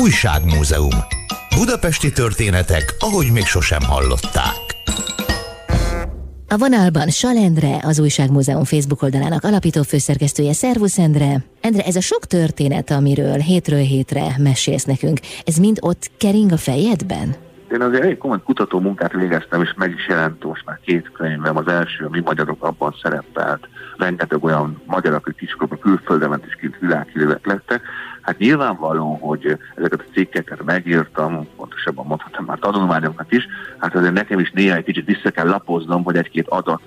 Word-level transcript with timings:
Újságmúzeum. 0.00 0.90
Budapesti 1.56 2.12
történetek, 2.12 2.94
ahogy 2.98 3.32
még 3.32 3.44
sosem 3.44 3.82
hallották. 3.82 4.58
A 6.48 6.56
vonalban 6.56 7.08
Salendre, 7.08 7.80
az 7.82 7.98
Újságmúzeum 7.98 8.64
Facebook 8.64 9.02
oldalának 9.02 9.44
alapító 9.44 9.82
főszerkesztője. 9.82 10.52
Szervusz, 10.52 10.98
Endre! 10.98 11.44
Endre, 11.60 11.82
ez 11.82 11.96
a 11.96 12.00
sok 12.00 12.26
történet, 12.26 12.90
amiről 12.90 13.38
hétről 13.38 13.82
hétre 13.82 14.36
mesélsz 14.38 14.84
nekünk, 14.84 15.20
ez 15.44 15.56
mind 15.56 15.78
ott 15.80 16.10
kering 16.18 16.52
a 16.52 16.56
fejedben? 16.56 17.36
Én 17.74 17.80
azért 17.80 18.02
elég 18.02 18.18
komoly 18.18 18.42
kutató 18.44 18.80
munkát 18.80 19.12
végeztem, 19.12 19.62
és 19.62 19.74
meg 19.76 19.90
is 19.90 20.08
jelent 20.08 20.44
most 20.44 20.64
már 20.64 20.78
két 20.84 21.10
könyvem. 21.12 21.56
Az 21.56 21.66
első, 21.66 22.06
mi 22.10 22.20
magyarok 22.20 22.64
abban 22.64 22.94
szerepelt. 23.02 23.68
Rengeteg 23.96 24.44
olyan 24.44 24.82
magyar, 24.86 25.14
akik 25.14 25.34
kiskorban 25.36 25.78
külföldre 25.78 26.28
ment 26.28 26.44
és 26.46 26.54
kint 26.54 26.78
világhírűek 26.80 27.46
lettek. 27.46 27.82
Hát 28.20 28.38
nyilvánvaló, 28.38 29.18
hogy 29.20 29.58
ezeket 29.76 30.00
a 30.00 30.12
cikkeket 30.12 30.64
megírtam, 30.64 31.48
pontosabban 31.56 32.06
mondhatom 32.06 32.44
már 32.44 32.58
tanulmányokat 32.58 33.32
is, 33.32 33.46
hát 33.78 33.94
azért 33.94 34.12
nekem 34.12 34.38
is 34.38 34.50
néha 34.50 34.76
egy 34.76 34.84
kicsit 34.84 35.06
vissza 35.06 35.30
kell 35.30 35.48
lapoznom, 35.48 36.04
hogy 36.04 36.16
egy-két 36.16 36.48
adat 36.48 36.82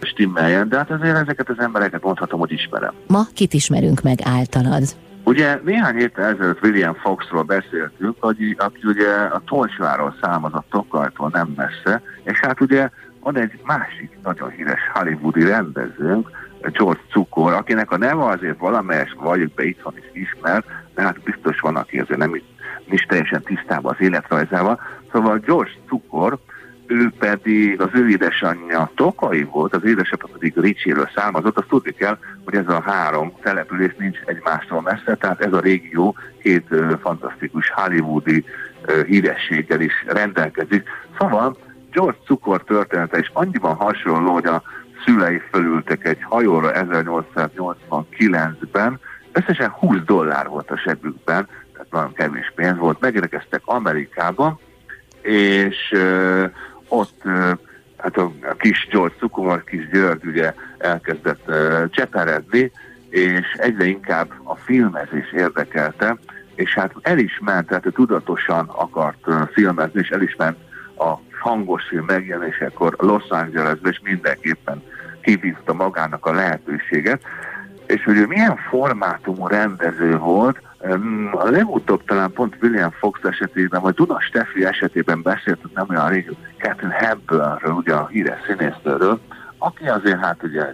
stimmeljen, 0.00 0.68
de 0.68 0.76
hát 0.76 0.90
azért 0.90 1.16
ezeket 1.16 1.48
az 1.48 1.58
embereket 1.58 2.02
mondhatom, 2.02 2.40
hogy 2.40 2.52
ismerem. 2.52 2.92
Ma 3.06 3.22
kit 3.34 3.54
ismerünk 3.54 4.02
meg 4.02 4.18
általad? 4.22 4.82
Ugye 5.26 5.60
néhány 5.64 5.96
héttel 5.96 6.24
ezelőtt 6.24 6.62
William 6.62 6.94
Foxról 6.94 7.42
beszéltünk, 7.42 8.16
aki, 8.20 8.54
aki 8.58 8.80
ugye 8.82 9.10
a 9.12 9.42
Tolcsváról 9.46 10.16
származott 10.20 10.70
Tokajtól 10.70 11.30
nem 11.32 11.54
messze, 11.56 12.02
és 12.22 12.40
hát 12.40 12.60
ugye 12.60 12.88
van 13.20 13.38
egy 13.38 13.60
másik 13.64 14.18
nagyon 14.22 14.50
híres 14.50 14.80
hollywoodi 14.92 15.44
rendezőnk, 15.44 16.30
George 16.60 17.00
Cukor, 17.10 17.52
akinek 17.52 17.90
a 17.90 17.96
neve 17.96 18.24
azért 18.24 18.58
valamelyes 18.58 19.16
vagyok 19.18 19.52
be 19.54 19.64
itthon 19.64 19.94
is 19.96 20.22
ismert, 20.22 20.66
de 20.94 21.02
hát 21.02 21.22
biztos 21.22 21.60
van, 21.60 21.76
aki 21.76 21.98
azért 21.98 22.18
nem 22.18 22.42
is 22.90 23.02
teljesen 23.08 23.42
tisztában 23.42 23.92
az 23.92 24.04
életrajzával. 24.04 24.80
Szóval 25.12 25.38
George 25.38 25.70
Cukor, 25.88 26.38
ő 26.86 27.12
pedig, 27.18 27.80
az 27.80 27.88
ő 27.92 28.08
édesanyja 28.08 28.90
Tokai 28.94 29.42
volt, 29.42 29.74
az 29.74 29.84
édesapja 29.84 30.28
pedig 30.32 30.52
Ricséről 30.56 31.10
származott, 31.14 31.58
azt 31.58 31.68
tudni 31.68 31.90
kell, 31.90 32.18
hogy 32.44 32.54
ez 32.54 32.68
a 32.68 32.82
három 32.86 33.32
település 33.42 33.94
nincs 33.98 34.18
egymástól 34.24 34.80
messze, 34.80 35.14
tehát 35.14 35.40
ez 35.40 35.52
a 35.52 35.60
régió 35.60 36.16
két 36.42 36.66
uh, 36.70 36.98
fantasztikus 37.00 37.70
hollywoodi 37.70 38.44
uh, 38.88 39.04
hírességgel 39.04 39.80
is 39.80 39.92
rendelkezik. 40.06 40.88
Szóval 41.18 41.56
George 41.90 42.18
Cukor 42.26 42.64
története 42.64 43.18
is 43.18 43.30
annyiban 43.32 43.74
hasonló, 43.74 44.32
hogy 44.32 44.46
a 44.46 44.62
szülei 45.04 45.42
fölültek 45.50 46.06
egy 46.06 46.22
hajóra 46.22 46.70
1889-ben, 46.74 49.00
összesen 49.32 49.70
20 49.70 49.98
dollár 50.04 50.48
volt 50.48 50.70
a 50.70 50.76
sebükben, 50.76 51.48
tehát 51.72 51.90
nagyon 51.90 52.12
kevés 52.12 52.52
pénz 52.54 52.78
volt, 52.78 53.00
megérkeztek 53.00 53.60
Amerikában, 53.64 54.58
és 55.22 55.92
uh, 55.92 56.50
ott 56.88 57.22
hát 57.96 58.16
a, 58.16 58.32
a 58.42 58.54
kis 58.58 58.88
George 58.90 59.14
Cukor, 59.18 59.64
kis 59.64 59.88
György 59.88 60.26
ugye 60.26 60.54
elkezdett 60.78 61.50
cseperedni, 61.90 62.72
és 63.08 63.52
egyre 63.56 63.84
inkább 63.84 64.32
a 64.42 64.54
filmezés 64.54 65.32
érdekelte, 65.32 66.16
és 66.54 66.74
hát 66.74 66.92
elismert, 67.02 67.66
tehát 67.66 67.86
tudatosan 67.94 68.68
akart 68.68 69.26
filmezni, 69.52 70.00
és 70.00 70.08
elismert 70.08 70.56
a 70.98 71.14
hangos 71.40 71.84
film 71.88 72.04
megjelenésekor 72.04 72.94
Los 72.98 73.28
Angelesbe, 73.28 73.88
és 73.88 74.00
mindenképpen 74.02 74.82
kivívta 75.20 75.74
magának 75.74 76.26
a 76.26 76.32
lehetőséget, 76.32 77.22
és 77.86 78.04
hogy 78.04 78.16
ő 78.16 78.26
milyen 78.26 78.56
formátumú 78.56 79.46
rendező 79.46 80.18
volt, 80.18 80.60
a 81.32 81.48
legutóbb 81.50 82.04
talán 82.04 82.32
pont 82.32 82.56
William 82.62 82.90
Fox 82.90 83.20
esetében, 83.22 83.80
vagy 83.80 83.94
Duna 83.94 84.20
Steffi 84.20 84.64
esetében 84.64 85.22
beszéltünk 85.22 85.74
nem 85.74 85.86
olyan 85.88 86.08
rég, 86.08 86.36
Catherine 86.58 86.94
Hepburnről, 86.94 87.72
ugye 87.72 87.94
a 87.94 88.06
híres 88.06 88.38
színésztőről, 88.46 89.20
aki 89.58 89.84
azért 89.84 90.18
hát 90.18 90.42
ugye 90.42 90.68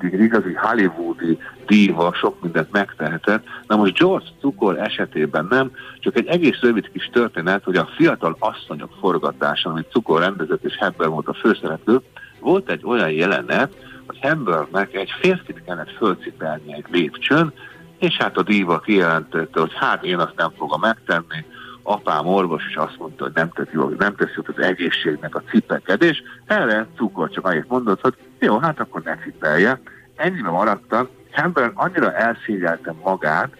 egy 0.00 0.20
igazi 0.20 0.52
hollywoodi 0.54 1.38
díva, 1.66 2.14
sok 2.14 2.42
mindent 2.42 2.72
megtehetett. 2.72 3.44
Na 3.66 3.76
most 3.76 3.98
George 3.98 4.26
Cukor 4.40 4.78
esetében 4.78 5.46
nem, 5.50 5.70
csak 6.00 6.16
egy 6.16 6.26
egész 6.26 6.60
rövid 6.60 6.90
kis 6.92 7.10
történet, 7.12 7.64
hogy 7.64 7.76
a 7.76 7.88
fiatal 7.96 8.36
asszonyok 8.38 8.90
forgatása, 9.00 9.70
amit 9.70 9.90
Cukor 9.90 10.20
rendezett 10.20 10.64
és 10.64 10.76
Hepburn 10.76 11.10
volt 11.10 11.28
a 11.28 11.34
főszereplő, 11.34 12.00
volt 12.40 12.70
egy 12.70 12.82
olyan 12.84 13.10
jelenet, 13.10 13.74
hogy 14.06 14.18
Hepburnnek 14.20 14.94
egy 14.94 15.10
férfit 15.20 15.62
kellett 15.64 15.96
fölcipelni 15.96 16.74
egy 16.74 16.86
lépcsőn, 16.90 17.52
és 17.98 18.16
hát 18.16 18.36
a 18.36 18.42
díva 18.42 18.78
kijelentette, 18.78 19.60
hogy 19.60 19.72
hát 19.74 20.04
én 20.04 20.18
azt 20.18 20.36
nem 20.36 20.50
fogom 20.56 20.80
megtenni, 20.80 21.44
apám 21.82 22.26
orvos 22.26 22.66
is 22.68 22.76
azt 22.76 22.98
mondta, 22.98 23.24
hogy 23.24 23.32
nem 23.34 23.50
tesz 23.50 23.72
jót, 23.72 23.98
nem 23.98 24.14
tesz 24.16 24.34
jót 24.36 24.48
az 24.48 24.62
egészségnek 24.62 25.34
a 25.34 25.42
cipekedés. 25.50 26.22
Erre 26.46 26.86
cukor 26.96 27.30
csak 27.30 27.46
annyit 27.46 27.68
mondott, 27.68 28.00
hogy 28.00 28.14
jó, 28.38 28.58
hát 28.58 28.80
akkor 28.80 29.02
ne 29.02 29.16
cipelje. 29.16 29.80
Ennyiben 30.16 30.52
maradtam. 30.52 31.08
Hember 31.30 31.70
annyira 31.74 32.12
elszégyelte 32.12 32.94
magát, 33.02 33.52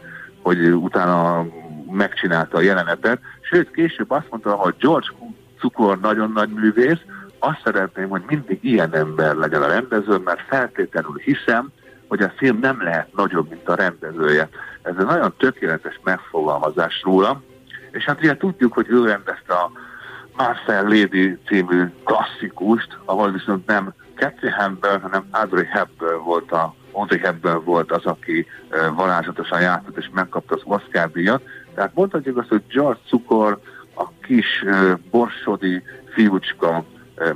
hogy 0.43 0.59
utána 0.69 1.47
megcsinálta 1.91 2.57
a 2.57 2.61
jelenetet, 2.61 3.21
sőt 3.41 3.71
később 3.71 4.11
azt 4.11 4.31
mondta, 4.31 4.55
hogy 4.55 4.75
George 4.79 5.09
Cukor 5.59 6.01
nagyon 6.01 6.33
nagy 6.33 6.49
művész, 6.49 7.01
azt 7.45 7.61
szeretném, 7.65 8.09
hogy 8.09 8.23
mindig 8.27 8.59
ilyen 8.61 8.95
ember 8.95 9.35
legyen 9.35 9.63
a 9.63 9.67
rendező, 9.67 10.17
mert 10.17 10.41
feltétlenül 10.49 11.21
hiszem, 11.25 11.69
hogy 12.09 12.23
a 12.23 12.33
film 12.37 12.59
nem 12.59 12.83
lehet 12.83 13.15
nagyobb, 13.15 13.49
mint 13.49 13.69
a 13.69 13.75
rendezője. 13.75 14.49
Ez 14.83 14.95
egy 14.99 15.05
nagyon 15.05 15.35
tökéletes 15.39 16.01
megfogalmazás 16.05 17.03
róla, 17.05 17.43
és 17.91 18.05
hát 18.05 18.19
ugye 18.19 18.37
tudjuk, 18.37 18.73
hogy 18.73 18.87
ő 18.89 19.05
rendezte 19.05 19.55
a 19.55 19.71
Marcel 20.37 20.83
Lady 20.83 21.39
című 21.47 21.85
klasszikust, 22.05 22.99
ahol 23.05 23.31
viszont 23.31 23.67
nem 23.67 23.95
Cathy 24.15 24.49
Hepburn, 24.49 25.01
hanem 25.01 25.27
Audrey 25.31 25.65
Hepburn 25.65 26.25
volt 26.25 26.53
a 26.53 26.75
Audrey 26.93 27.19
Hepburn 27.19 27.65
volt 27.65 27.93
az, 27.93 28.05
aki 28.05 28.47
varázsatosan 28.95 29.61
játszott 29.61 29.97
és 29.97 30.11
megkapta 30.13 30.55
az 30.55 30.63
Oscar 30.65 31.11
díjat. 31.11 31.43
Tehát 31.75 31.95
mondhatjuk 31.95 32.37
azt, 32.37 32.49
hogy 32.49 32.63
George 32.69 33.01
Cukor 33.09 33.61
a 33.95 34.09
kis 34.23 34.65
borsodi 35.11 35.83
fiúcska 36.15 36.85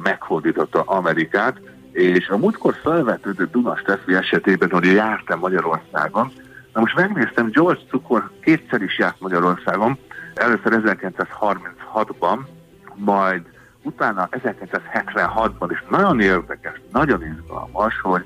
meghódította 0.03 0.83
Amerikát, 0.83 1.61
és 1.93 2.29
a 2.29 2.37
múltkor 2.37 2.75
felvetődött 2.83 3.53
Duna 3.53 3.77
Steffi 3.77 4.15
esetében, 4.15 4.71
hogy 4.71 4.87
jártam 4.87 5.39
Magyarországon, 5.39 6.33
Na 6.79 6.81
most 6.81 6.97
megnéztem, 6.97 7.51
George 7.51 7.81
Cukor 7.91 8.31
kétszer 8.41 8.83
is 8.83 8.99
járt 8.99 9.21
Magyarországon, 9.21 9.99
először 10.35 10.81
1936-ban, 10.85 12.39
majd 12.95 13.43
utána 13.83 14.29
1976-ban 14.31 15.69
is 15.71 15.85
nagyon 15.91 16.21
érdekes, 16.21 16.81
nagyon 16.93 17.23
izgalmas, 17.23 18.01
hogy 18.01 18.25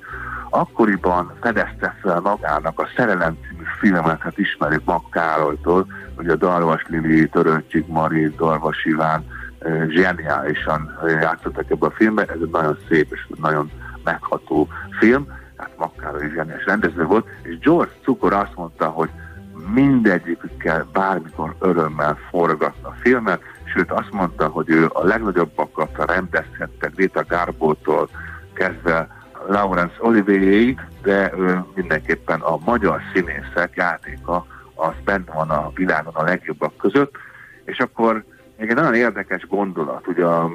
akkoriban 0.50 1.32
fedezte 1.40 1.96
fel 2.02 2.20
magának 2.20 2.80
a 2.80 2.88
Szerelem 2.96 3.38
című 3.48 3.64
filmet, 3.78 4.20
hát 4.20 4.38
ismerjük 4.38 4.84
Mag 4.84 5.02
Károlytól, 5.10 5.86
hogy 6.16 6.28
a 6.28 6.36
Darvas 6.36 6.84
Lili, 6.88 7.28
Töröncsik 7.28 7.86
Mari, 7.86 8.28
Darvas 8.28 8.84
Iván 8.84 9.24
zseniálisan 9.88 10.98
játszottak 11.20 11.70
ebben 11.70 11.88
a 11.88 11.94
filmben, 11.96 12.30
ez 12.30 12.40
egy 12.42 12.50
nagyon 12.50 12.78
szép 12.88 13.12
és 13.12 13.26
nagyon 13.40 13.70
megható 14.04 14.68
film, 14.98 15.26
hát 15.56 15.70
Mag 15.76 15.90
is 16.22 16.32
zseniás 16.32 16.64
rendező 16.64 17.04
volt, 17.04 17.26
és 17.42 17.58
George 17.58 17.92
Cukor 18.02 18.32
azt 18.32 18.54
mondta, 18.54 18.86
hogy 18.86 19.10
mindegyikükkel 19.74 20.86
bármikor 20.92 21.54
örömmel 21.58 22.18
forgatna 22.30 22.88
a 22.88 22.94
filmet, 23.00 23.42
sőt 23.74 23.90
azt 23.90 24.12
mondta, 24.12 24.46
hogy 24.46 24.70
ő 24.70 24.88
a 24.92 25.04
legnagyobbakat 25.04 26.04
rendezhette 26.06 26.90
Greta 26.94 27.24
Garbótól 27.28 28.08
kezdve 28.52 29.08
Laurence 29.48 29.96
Olivierig, 29.98 30.80
de 31.02 31.32
ő 31.38 31.64
mindenképpen 31.74 32.40
a 32.40 32.58
magyar 32.64 33.00
színészek 33.14 33.72
játéka 33.74 34.46
az 34.74 34.94
benne 35.04 35.32
van 35.32 35.50
a 35.50 35.70
világon 35.74 36.14
a 36.14 36.22
legjobbak 36.22 36.76
között, 36.76 37.14
és 37.64 37.78
akkor 37.78 38.25
még 38.56 38.69
egy 38.69 38.75
nagyon 38.75 38.94
érdekes 38.94 39.46
gondolat, 39.46 40.06
ugye 40.06 40.25
a 40.25 40.50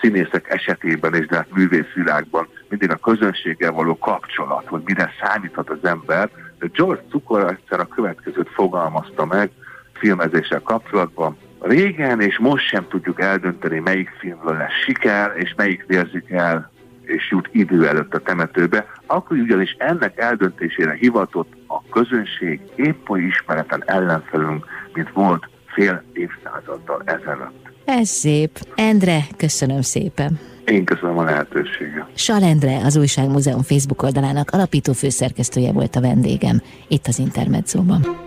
színészek 0.00 0.50
esetében 0.50 1.14
és 1.14 1.26
de 1.26 1.36
hát 1.36 1.54
művészvilágban 1.54 2.48
mindig 2.68 2.90
a 2.90 2.96
közönséggel 2.96 3.72
való 3.72 3.98
kapcsolat, 3.98 4.66
hogy 4.66 4.82
mire 4.84 5.10
számíthat 5.22 5.70
az 5.70 5.84
ember, 5.84 6.30
de 6.58 6.66
George 6.72 7.02
Cukor 7.10 7.50
egyszer 7.50 7.80
a 7.80 7.86
következőt 7.86 8.48
fogalmazta 8.48 9.24
meg 9.24 9.50
filmezéssel 9.92 10.60
kapcsolatban. 10.60 11.36
Régen 11.60 12.20
és 12.20 12.38
most 12.38 12.66
sem 12.66 12.86
tudjuk 12.88 13.20
eldönteni, 13.20 13.78
melyik 13.78 14.08
filmről 14.18 14.56
lesz 14.56 14.82
siker, 14.84 15.32
és 15.36 15.54
melyik 15.56 15.84
vérzik 15.86 16.30
el 16.30 16.70
és 17.02 17.30
jut 17.30 17.48
idő 17.52 17.86
előtt 17.86 18.14
a 18.14 18.18
temetőbe, 18.18 18.86
akkor 19.06 19.36
ugyanis 19.36 19.76
ennek 19.78 20.18
eldöntésére 20.18 20.92
hivatott 20.92 21.52
a 21.66 21.88
közönség 21.90 22.60
épp 22.74 23.08
oly 23.08 23.20
ismereten 23.20 23.82
ellenfelünk, 23.86 24.66
mint 24.92 25.12
volt 25.12 25.48
fél 25.78 26.02
évszázaddal 26.12 27.02
ezelőtt. 27.04 27.68
Ez 27.84 28.08
szép. 28.08 28.58
Endre, 28.74 29.18
köszönöm 29.36 29.80
szépen. 29.80 30.38
Én 30.64 30.84
köszönöm 30.84 31.18
a 31.18 31.24
lehetőséget. 31.24 32.06
Salendre, 32.14 32.80
az 32.84 32.96
Újságmúzeum 32.96 33.62
Facebook 33.62 34.02
oldalának 34.02 34.50
alapító 34.50 34.92
főszerkesztője 34.92 35.72
volt 35.72 35.96
a 35.96 36.00
vendégem 36.00 36.62
itt 36.88 37.06
az 37.06 37.18
Intermedzóban. 37.18 38.26